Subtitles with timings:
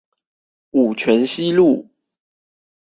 [0.71, 1.87] 五權西路